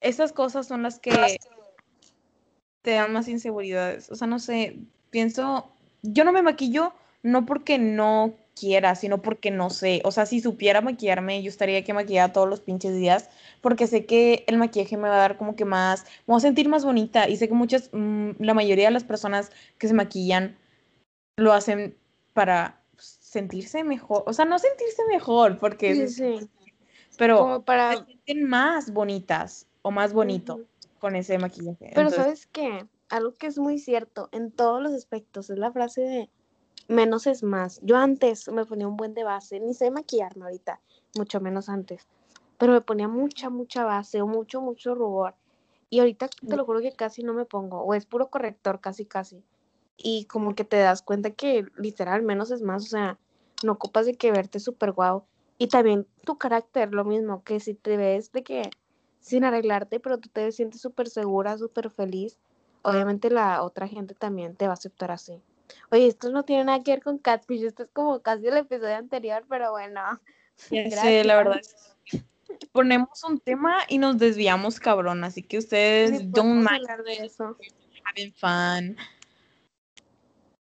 esas 0.01 0.33
cosas 0.33 0.69
son 0.69 0.83
las 0.83 1.01
que 1.01 1.11
te 2.85 2.91
dan 2.91 3.15
más 3.15 3.29
inseguridades. 3.29 4.11
O 4.11 4.15
sea, 4.15 4.27
no 4.27 4.39
sé, 4.39 4.77
pienso, 5.09 5.71
yo 6.03 6.23
no 6.23 6.33
me 6.33 6.43
maquillo 6.43 6.93
no 7.23 7.47
porque 7.47 7.79
no 7.79 8.35
quiera, 8.55 8.95
sino 8.95 9.23
porque 9.23 9.51
no 9.51 9.71
sé. 9.71 10.03
O 10.05 10.13
sea, 10.13 10.27
si 10.27 10.41
supiera 10.41 10.83
maquillarme, 10.83 11.43
yo 11.43 11.49
estaría 11.49 11.83
que 11.83 11.95
maquillar 11.95 12.35
todos 12.35 12.47
los 12.47 12.61
pinches 12.61 12.95
días, 12.95 13.31
porque 13.63 13.87
sé 13.87 14.05
que 14.05 14.45
el 14.47 14.59
maquillaje 14.59 14.99
me 14.99 15.09
va 15.09 15.17
a 15.17 15.21
dar 15.21 15.39
como 15.39 15.57
que 15.57 15.65
más, 15.65 16.05
me 16.27 16.33
voy 16.33 16.37
a 16.37 16.41
sentir 16.41 16.69
más 16.69 16.85
bonita. 16.85 17.27
Y 17.27 17.39
sé 17.39 17.49
que 17.49 17.55
muchas, 17.55 17.89
mm, 17.93 18.33
la 18.39 18.53
mayoría 18.53 18.89
de 18.89 18.91
las 18.91 19.05
personas 19.05 19.51
que 19.79 19.89
se 19.89 19.95
maquillan 19.95 20.59
lo 21.37 21.55
hacen 21.55 21.97
para 22.35 22.83
sentirse 22.99 23.83
mejor. 23.83 24.25
O 24.27 24.35
sea, 24.35 24.45
no 24.45 24.59
sentirse 24.59 25.03
mejor, 25.09 25.57
porque 25.57 26.07
Sí, 26.07 26.09
sí, 26.09 26.51
pero 27.17 27.63
para... 27.65 27.97
se 27.97 28.05
sienten 28.05 28.45
más 28.45 28.93
bonitas 28.93 29.67
o 29.81 29.91
más 29.91 30.13
bonito. 30.13 30.61
Con 31.05 31.17
ese 31.17 31.37
maquillaje. 31.37 31.91
Pero 31.95 32.09
Entonces, 32.09 32.17
¿sabes 32.17 32.47
qué? 32.47 32.87
Algo 33.11 33.35
que 33.35 33.47
es 33.47 33.59
muy 33.59 33.79
cierto 33.79 34.31
en 34.33 34.51
todos 34.51 34.81
los 34.81 34.95
aspectos 34.95 35.51
es 35.51 35.59
la 35.59 35.71
frase 35.71 36.01
de 36.01 36.31
menos 36.89 37.27
es 37.27 37.43
más. 37.43 37.79
Yo 37.83 37.99
antes 37.99 38.49
me 38.49 38.65
ponía 38.65 38.89
un 38.89 38.97
buen 38.97 39.13
de 39.13 39.23
base, 39.23 39.61
ni 39.61 39.75
sé 39.75 39.91
maquillarme 39.91 40.47
ahorita, 40.47 40.81
mucho 41.15 41.43
menos 41.43 41.69
antes, 41.69 42.09
pero 42.57 42.73
me 42.73 42.81
ponía 42.81 43.07
mucha, 43.07 43.51
mucha 43.51 43.85
base 43.85 44.23
o 44.23 44.27
mucho, 44.27 44.63
mucho 44.63 44.95
rubor. 44.95 45.35
Y 45.91 45.99
ahorita 45.99 46.29
te 46.29 46.57
lo 46.57 46.65
juro 46.65 46.81
que 46.81 46.93
casi 46.93 47.23
no 47.23 47.35
me 47.35 47.45
pongo, 47.45 47.83
o 47.83 47.93
es 47.93 48.07
puro 48.07 48.31
corrector, 48.31 48.81
casi, 48.81 49.05
casi. 49.05 49.45
Y 49.99 50.25
como 50.25 50.55
que 50.55 50.65
te 50.65 50.79
das 50.79 51.03
cuenta 51.03 51.33
que 51.33 51.67
literal 51.77 52.23
menos 52.23 52.51
es 52.51 52.63
más, 52.63 52.83
o 52.83 52.89
sea, 52.89 53.19
no 53.63 53.73
ocupas 53.73 54.07
de 54.07 54.15
que 54.15 54.33
verte 54.33 54.59
súper 54.59 54.93
guau. 54.93 55.25
Y 55.59 55.69
también 55.69 56.07
tu 56.25 56.39
carácter, 56.39 56.95
lo 56.95 57.05
mismo, 57.05 57.45
que 57.45 57.61
si 57.61 57.75
te 57.75 57.99
ves 57.99 58.33
de 58.33 58.43
que 58.43 58.71
sin 59.25 59.43
arreglarte, 59.43 59.99
pero 60.01 60.19
tú 60.19 60.29
te 60.29 60.53
sientes 60.53 60.83
súper 60.83 61.09
segura, 61.09 61.57
súper 61.57 61.89
feliz, 61.89 62.37
obviamente 62.83 63.31
la 63.31 63.63
otra 63.63 63.89
gente 63.89 64.15
también 64.15 64.55
te 64.55 64.67
va 64.67 64.73
a 64.73 64.75
aceptar 64.75 65.11
así. 65.11 65.41
Oye, 65.91 66.07
esto 66.07 66.31
no 66.31 66.43
tiene 66.43 66.65
nada 66.65 66.83
que 66.83 66.91
ver 66.91 67.03
con 67.03 67.17
Catfish, 67.17 67.65
esto 67.65 67.85
es 67.85 67.89
como 67.91 68.21
casi 68.21 68.49
el 68.49 68.59
episodio 68.59 68.97
anterior, 68.97 69.47
pero 69.49 69.71
bueno. 69.71 70.21
ya 70.71 70.91
sé, 70.91 71.25
la 71.25 71.37
verdad. 71.37 71.59
Ponemos 72.73 73.25
un 73.25 73.41
tema 73.41 73.79
y 73.89 73.97
nos 73.97 74.19
desviamos, 74.19 74.79
cabrón. 74.79 75.25
Así 75.25 75.43
que 75.43 75.57
ustedes 75.57 76.21
Sí, 76.21 76.29
don't 76.31 76.59
mind 76.59 76.87
de 77.07 77.25
eso. 77.25 77.57
having 78.05 78.35
fun. 78.35 78.95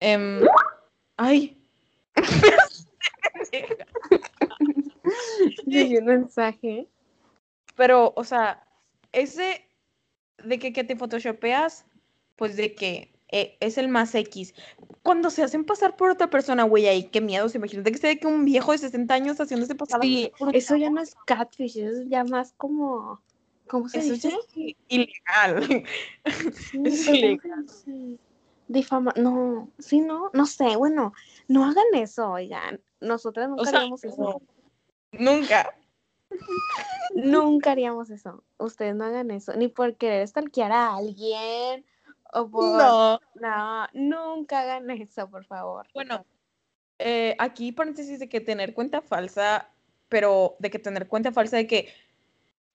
Em, 0.02 0.46
ay. 1.16 1.58
Llegué 5.66 6.00
un 6.00 6.06
mensaje. 6.06 6.90
Pero, 7.76 8.14
o 8.16 8.24
sea, 8.24 8.64
ese 9.12 9.66
de 10.44 10.60
que, 10.60 10.74
que 10.74 10.84
te 10.84 10.96
photoshopeas, 10.96 11.86
pues 12.36 12.56
de 12.56 12.74
que 12.74 13.12
eh, 13.30 13.58
es 13.60 13.78
el 13.78 13.88
más 13.88 14.14
X. 14.14 14.54
Cuando 15.04 15.30
se 15.30 15.44
hacen 15.44 15.64
pasar 15.64 15.96
por 15.96 16.10
otra 16.10 16.30
persona, 16.30 16.64
güey, 16.64 16.88
ahí 16.88 17.04
qué 17.06 17.22
miedo. 17.22 17.48
Imagínate 17.54 17.92
que 17.92 17.98
sea 17.98 18.10
de 18.10 18.20
que 18.20 18.28
un 18.28 18.46
viejo 18.46 18.72
de 18.74 18.78
60 18.80 19.14
años 19.14 19.38
haciéndose 19.38 19.76
pasar 19.76 20.02
Sí, 20.02 20.32
por 20.38 20.56
eso 20.56 20.76
ya 20.76 20.90
no 20.90 21.02
es 21.02 21.16
Catfish, 21.26 21.78
eso 21.78 22.02
es 22.02 22.10
ya 22.10 22.24
más 22.24 22.54
como... 22.58 23.22
¿Cómo 23.68 23.88
se 23.88 24.00
Eso 24.00 24.14
dice? 24.14 24.28
es 24.28 24.76
ilegal. 24.90 25.86
Sí, 26.54 26.82
es 26.84 27.06
pero 27.06 27.38
¿cómo 27.42 27.68
se 27.68 27.92
ilegal. 27.92 28.20
Difama, 28.68 29.14
no, 29.18 29.70
sí, 29.80 30.00
no, 30.00 30.30
no 30.34 30.46
sé, 30.46 30.78
bueno, 30.78 31.14
no 31.50 31.66
hagan 31.66 31.84
eso, 31.94 32.32
oigan, 32.32 32.80
nosotras 33.02 33.50
nunca 33.50 33.64
O 33.64 33.66
sea, 33.66 33.80
haríamos 33.80 34.04
eso, 34.04 34.42
Nunca. 35.12 35.74
Nunca 37.16 37.72
haríamos 37.72 38.10
eso, 38.10 38.44
ustedes 38.58 38.96
no 38.96 39.06
hagan 39.06 39.32
eso, 39.32 39.54
ni 39.56 39.68
por 39.68 39.96
querer 39.96 40.28
stalkear 40.28 40.72
a 40.72 40.96
alguien, 40.96 41.86
o 42.34 42.50
por, 42.50 42.78
No. 42.78 43.20
no, 43.36 43.88
nunca 43.94 44.62
hagan 44.62 44.90
eso, 44.92 45.30
por 45.30 45.46
favor. 45.46 45.88
Bueno, 45.94 46.26
eh, 47.00 47.36
aquí 47.40 47.72
paréntesis 47.72 48.20
de 48.20 48.30
que 48.30 48.42
tener 48.42 48.74
cuenta 48.74 49.02
falsa, 49.02 49.70
pero 50.10 50.56
de 50.60 50.70
que 50.70 50.80
tener 50.80 51.08
cuenta 51.08 51.32
falsa 51.32 51.58
de 51.58 51.68
que, 51.68 51.94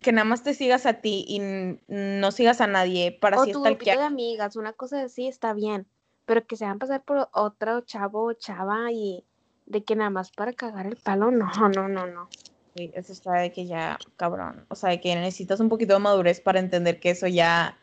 que 0.00 0.12
nada 0.12 0.24
más 0.24 0.42
te 0.42 0.54
sigas 0.54 0.86
a 0.86 0.94
ti 0.94 1.24
y 1.28 1.40
no 1.88 2.32
sigas 2.32 2.60
a 2.60 2.66
nadie 2.66 3.12
para 3.12 3.38
O 3.38 3.42
así 3.42 3.52
tu 3.52 3.62
grupito 3.62 3.98
de 3.98 4.04
amigas, 4.04 4.56
una 4.56 4.72
cosa 4.72 5.02
así 5.02 5.28
está 5.28 5.52
bien, 5.52 5.86
pero 6.24 6.46
que 6.46 6.56
se 6.56 6.64
hagan 6.64 6.78
pasar 6.78 7.02
por 7.04 7.28
otro 7.32 7.80
chavo 7.82 8.24
o 8.24 8.32
chava 8.32 8.90
y 8.92 9.24
de 9.66 9.84
que 9.84 9.96
nada 9.96 10.10
más 10.10 10.30
para 10.30 10.52
cagar 10.52 10.86
el 10.86 10.96
palo, 10.96 11.30
no, 11.30 11.50
no, 11.68 11.88
no, 11.88 12.06
no. 12.06 12.28
Sí, 12.76 12.92
eso 12.94 13.12
está 13.12 13.32
de 13.32 13.52
que 13.52 13.66
ya, 13.66 13.98
cabrón. 14.16 14.66
O 14.68 14.74
sea, 14.74 14.90
de 14.90 15.00
que 15.00 15.14
necesitas 15.14 15.60
un 15.60 15.70
poquito 15.70 15.94
de 15.94 16.00
madurez 16.00 16.40
para 16.40 16.60
entender 16.60 17.00
que 17.00 17.10
eso 17.10 17.26
ya. 17.26 17.78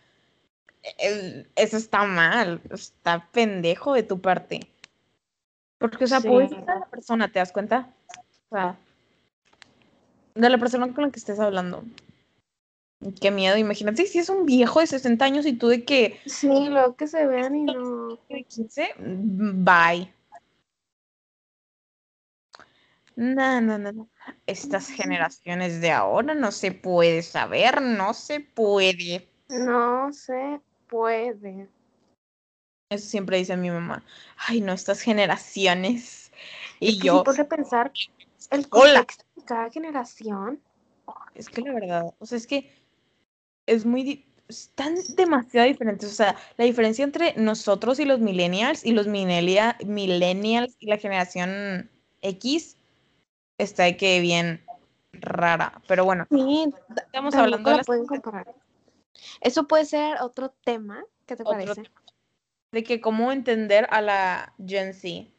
Eso 1.55 1.77
está 1.77 2.03
mal. 2.03 2.61
Está 2.71 3.27
pendejo 3.31 3.93
de 3.93 4.03
tu 4.03 4.21
parte. 4.21 4.59
Porque, 5.79 6.03
o 6.03 6.07
sea, 6.07 6.21
Sí. 6.21 6.27
puedes 6.27 6.51
a 6.53 6.75
la 6.79 6.85
persona, 6.85 7.31
¿te 7.31 7.39
das 7.39 7.51
cuenta? 7.51 7.89
O 8.51 8.55
sea, 8.55 8.77
de 10.35 10.49
la 10.49 10.57
persona 10.59 10.93
con 10.93 11.05
la 11.05 11.09
que 11.11 11.19
estés 11.19 11.39
hablando. 11.39 11.83
Qué 13.19 13.31
miedo. 13.31 13.57
Imagínate 13.57 14.05
si 14.05 14.19
es 14.19 14.29
un 14.29 14.45
viejo 14.45 14.79
de 14.79 14.87
60 14.87 15.25
años 15.25 15.45
y 15.45 15.53
tú 15.53 15.67
de 15.69 15.83
que. 15.83 16.19
Sí, 16.25 16.47
luego 16.69 16.95
que 16.95 17.07
se 17.07 17.25
vean 17.25 17.55
y 17.55 17.63
no. 17.63 18.19
de 18.29 18.43
15, 18.43 18.93
bye. 18.97 20.13
No, 23.15 23.61
no, 23.61 23.77
no, 23.77 23.91
no. 23.91 24.09
Estas 24.47 24.87
generaciones 24.87 25.81
de 25.81 25.91
ahora 25.91 26.33
no 26.33 26.51
se 26.51 26.71
puede 26.71 27.21
saber, 27.21 27.81
no 27.81 28.13
se 28.13 28.39
puede. 28.39 29.29
No 29.49 30.11
se 30.11 30.59
puede. 30.87 31.67
Eso 32.89 33.07
siempre 33.07 33.37
dice 33.37 33.55
mi 33.57 33.69
mamá. 33.69 34.03
Ay, 34.47 34.61
no, 34.61 34.73
estas 34.73 35.01
generaciones. 35.01 36.31
Y 36.79 36.89
Es 36.89 36.95
que 37.01 37.07
yo, 37.07 37.23
ponte 37.23 37.41
a 37.41 37.47
pensar 37.47 37.91
el 38.51 38.67
Hola. 38.71 38.99
contexto 38.99 39.25
de 39.35 39.45
cada 39.45 39.69
generación. 39.69 40.59
es 41.35 41.49
que 41.49 41.61
la 41.61 41.73
verdad, 41.73 42.13
o 42.19 42.25
sea, 42.25 42.37
es 42.37 42.47
que 42.47 42.71
es 43.65 43.85
muy, 43.85 44.25
están 44.47 44.95
demasiado 45.15 45.67
diferentes. 45.67 46.11
O 46.11 46.15
sea, 46.15 46.35
la 46.57 46.65
diferencia 46.65 47.03
entre 47.03 47.33
nosotros 47.35 47.99
y 47.99 48.05
los 48.05 48.19
millennials 48.19 48.85
y 48.85 48.91
los 48.91 49.07
millennials 49.07 50.75
y 50.79 50.87
la 50.87 50.97
generación 50.97 51.89
X 52.21 52.77
está 53.63 53.83
de 53.83 53.97
que 53.97 54.19
bien 54.19 54.63
rara. 55.13 55.81
Pero 55.87 56.05
bueno, 56.05 56.27
Sí, 56.29 56.73
estamos 56.95 57.35
hablando 57.35 57.69
de 57.69 57.73
la 57.73 57.77
las 57.77 57.85
pueden 57.85 58.05
comparar. 58.05 58.53
Eso 59.41 59.67
puede 59.67 59.85
ser 59.85 60.21
otro 60.21 60.53
tema. 60.63 61.03
¿Qué 61.25 61.35
te 61.35 61.43
Otro 61.43 61.53
parece? 61.53 61.83
de 62.71 62.83
que 62.83 62.99
cómo 62.99 63.31
entender 63.31 63.87
a 63.91 64.01
la 64.01 64.53
Gen 64.65 64.93
Z. 64.93 65.29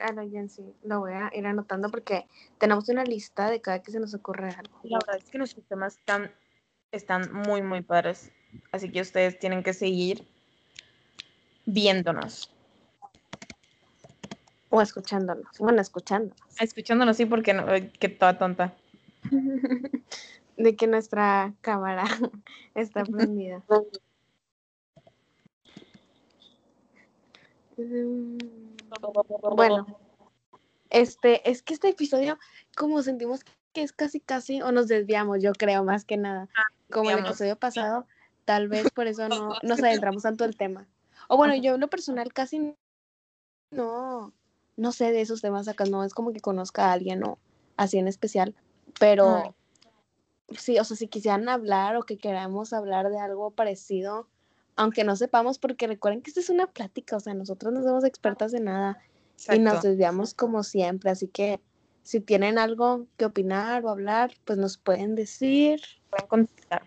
Ah, 0.00 0.12
no, 0.12 0.22
ya 0.22 0.46
sí. 0.48 0.74
Lo 0.82 1.00
voy 1.00 1.12
a 1.12 1.30
ir 1.32 1.46
anotando 1.46 1.90
porque 1.90 2.26
tenemos 2.58 2.88
una 2.88 3.04
lista 3.04 3.50
de 3.50 3.60
cada 3.60 3.82
que 3.82 3.92
se 3.92 4.00
nos 4.00 4.14
ocurre 4.14 4.50
algo. 4.50 4.78
La 4.82 4.98
verdad 4.98 5.16
es 5.16 5.30
que 5.30 5.38
nuestros 5.38 5.64
temas 5.66 5.96
están, 5.96 6.32
están 6.92 7.32
muy, 7.32 7.62
muy 7.62 7.82
padres. 7.82 8.32
Así 8.72 8.90
que 8.90 9.00
ustedes 9.00 9.38
tienen 9.38 9.62
que 9.62 9.74
seguir 9.74 10.26
viéndonos. 11.66 12.52
O 14.70 14.82
escuchándonos. 14.82 15.58
Bueno, 15.58 15.80
escuchándonos. 15.80 16.38
Escuchándonos, 16.60 17.16
sí, 17.16 17.26
porque 17.26 17.54
no, 17.54 17.66
que 17.98 18.08
toda 18.08 18.38
tonta. 18.38 18.74
de 20.56 20.76
que 20.76 20.86
nuestra 20.86 21.54
cámara 21.60 22.04
está 22.74 23.04
prendida. 23.04 23.62
Bueno, 29.54 29.86
este, 30.90 31.48
es 31.48 31.62
que 31.62 31.74
este 31.74 31.90
episodio, 31.90 32.36
como 32.76 33.02
sentimos 33.02 33.44
que 33.72 33.82
es 33.82 33.92
casi 33.92 34.18
casi, 34.18 34.62
o 34.62 34.72
nos 34.72 34.88
desviamos, 34.88 35.42
yo 35.42 35.52
creo, 35.52 35.84
más 35.84 36.04
que 36.04 36.16
nada. 36.16 36.48
Como 36.90 37.10
el 37.10 37.20
episodio 37.20 37.56
pasado, 37.56 38.06
tal 38.44 38.66
vez 38.66 38.90
por 38.90 39.06
eso 39.06 39.28
no 39.28 39.54
nos 39.62 39.80
adentramos 39.80 40.24
tanto 40.24 40.44
el 40.44 40.56
tema. 40.56 40.88
O 41.28 41.36
bueno, 41.36 41.54
yo 41.54 41.74
en 41.74 41.80
lo 41.80 41.88
personal 41.88 42.32
casi 42.32 42.74
no, 43.70 44.32
no 44.78 44.92
sé 44.92 45.12
de 45.12 45.20
esos 45.20 45.42
temas 45.42 45.68
acá, 45.68 45.84
no 45.84 46.04
es 46.04 46.14
como 46.14 46.32
que 46.32 46.40
conozca 46.40 46.86
a 46.86 46.92
alguien 46.92 47.22
o 47.24 47.38
así 47.76 47.98
en 47.98 48.08
especial, 48.08 48.54
pero 48.98 49.54
sí, 50.56 50.78
o 50.78 50.84
sea, 50.84 50.96
si 50.96 51.08
quisieran 51.08 51.48
hablar 51.48 51.96
o 51.96 52.04
que 52.04 52.16
queramos 52.16 52.72
hablar 52.72 53.10
de 53.10 53.18
algo 53.18 53.50
parecido, 53.50 54.28
aunque 54.76 55.04
no 55.04 55.16
sepamos, 55.16 55.58
porque 55.58 55.86
recuerden 55.86 56.22
que 56.22 56.30
esta 56.30 56.40
es 56.40 56.48
una 56.48 56.68
plática, 56.68 57.16
o 57.16 57.20
sea, 57.20 57.34
nosotros 57.34 57.72
no 57.74 57.82
somos 57.82 58.04
expertas 58.04 58.52
de 58.52 58.60
nada 58.60 58.98
y 59.52 59.58
nos 59.58 59.82
desviamos 59.82 60.32
como 60.32 60.62
siempre, 60.62 61.10
así 61.10 61.28
que 61.28 61.60
si 62.02 62.20
tienen 62.20 62.56
algo 62.56 63.06
que 63.16 63.26
opinar 63.26 63.84
o 63.84 63.90
hablar, 63.90 64.32
pues 64.44 64.58
nos 64.58 64.78
pueden 64.78 65.14
decir. 65.14 65.82
Pueden 66.08 66.26
contestar. 66.26 66.82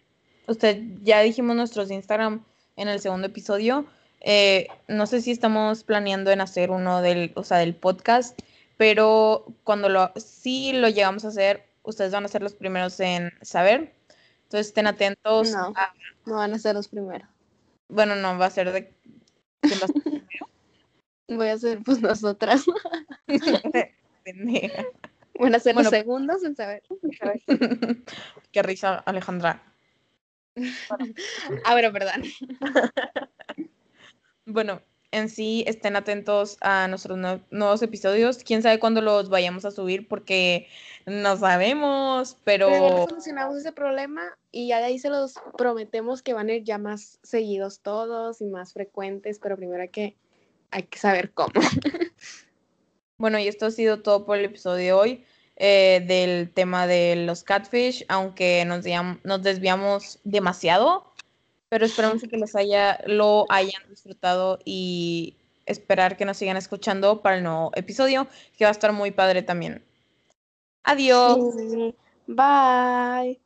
Usted, 0.48 0.82
ya 1.04 1.20
dijimos 1.20 1.56
nuestros 1.56 1.92
Instagram 1.92 2.44
en 2.76 2.88
el 2.88 3.00
segundo 3.00 3.28
episodio. 3.28 3.86
Eh, 4.22 4.68
no 4.88 5.08
sé 5.08 5.22
si 5.22 5.32
estamos 5.32 5.84
planeando 5.84 6.32
en 6.32 6.42
hacer 6.42 6.72
uno 6.72 7.02
del, 7.02 7.32
o 7.36 7.44
sea, 7.44 7.58
del 7.58 7.76
podcast, 7.76 8.40
pero 8.78 9.46
cuando 9.64 9.90
lo, 9.90 10.12
sí 10.16 10.74
lo 10.74 10.90
llegamos 10.90 11.26
a 11.26 11.30
hacer, 11.30 11.66
ustedes 11.84 12.12
van 12.12 12.26
a 12.26 12.28
ser 12.28 12.42
los 12.42 12.54
primeros 12.54 13.00
en 13.00 13.32
saber. 13.42 13.94
Entonces 14.44 14.68
estén 14.68 14.88
atentos. 14.88 15.52
No, 15.52 15.74
no 16.26 16.36
van 16.36 16.54
a 16.54 16.60
ser 16.60 16.76
los 16.76 16.88
primeros. 16.88 17.28
Bueno, 17.88 18.16
no, 18.16 18.38
va 18.38 18.46
a 18.46 18.52
ser 18.52 18.72
de... 18.72 18.94
Voy 21.28 21.48
a 21.48 21.58
ser 21.58 21.82
pues 21.84 22.02
nosotras. 22.02 22.66
Van 25.40 25.56
a 25.56 25.60
ser 25.60 25.76
los 25.76 25.88
segundos 25.88 26.44
en 26.44 26.56
saber. 26.56 26.84
Qué 28.52 28.62
risa, 28.62 28.98
Alejandra. 28.98 29.64
ah, 31.66 31.72
bueno, 31.72 31.92
perdón. 31.92 32.24
Bueno, 34.52 34.82
en 35.12 35.30
sí 35.30 35.64
estén 35.68 35.96
atentos 35.96 36.58
a 36.62 36.88
nuestros 36.88 37.18
nuevos 37.52 37.82
episodios. 37.82 38.44
Quién 38.44 38.64
sabe 38.64 38.80
cuándo 38.80 39.02
los 39.02 39.30
vayamos 39.30 39.66
a 39.66 39.72
subir 39.72 40.08
porque 40.08 40.68
no 41.06 41.36
sabemos, 41.38 42.38
pero... 42.44 42.68
Pero 42.68 43.08
solucionamos 43.10 43.58
ese 43.58 43.74
problema 43.74 44.22
y 44.52 44.70
ya 44.70 44.80
de 44.80 44.86
ahí 44.86 45.00
se 45.00 45.10
los 45.10 45.36
prometemos 45.58 46.22
que 46.22 46.34
van 46.34 46.50
a 46.50 46.54
ir 46.54 46.64
ya 46.64 46.78
más 46.78 47.20
seguidos 47.24 47.80
todos 47.82 48.42
y 48.42 48.46
más 48.46 48.74
frecuentes, 48.74 49.40
pero 49.40 49.58
primero 49.58 49.82
hay 49.82 49.90
que, 49.90 50.16
hay 50.72 50.84
que 50.84 50.98
saber 50.98 51.32
cómo. 51.34 51.52
bueno, 53.18 53.38
y 53.38 53.48
esto 53.48 53.66
ha 53.66 53.72
sido 53.72 54.02
todo 54.02 54.26
por 54.26 54.38
el 54.38 54.46
episodio 54.46 54.78
de 54.78 54.94
hoy. 54.94 55.26
Eh, 55.64 56.04
del 56.08 56.52
tema 56.52 56.88
de 56.88 57.16
los 57.16 57.44
catfish, 57.44 58.04
aunque 58.08 58.66
nos, 58.66 58.84
nos 59.24 59.44
desviamos 59.44 60.20
demasiado, 60.24 61.11
pero 61.72 61.86
esperamos 61.86 62.22
que 62.22 62.38
les 62.38 62.54
haya, 62.54 63.00
lo 63.08 63.46
hayan 63.48 63.82
disfrutado 63.88 64.60
y 64.66 65.38
esperar 65.66 66.18
que 66.18 66.26
nos 66.26 66.36
sigan 66.36 66.58
escuchando 66.58 67.22
para 67.22 67.38
el 67.38 67.44
nuevo 67.44 67.72
episodio, 67.76 68.28
que 68.58 68.66
va 68.66 68.70
a 68.70 68.74
estar 68.74 68.92
muy 68.92 69.12
padre 69.12 69.42
también. 69.42 69.82
Adiós. 70.84 71.38
Bye. 72.28 73.40